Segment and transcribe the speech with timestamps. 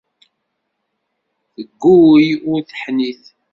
[1.53, 3.23] Teggul ur teḥnit.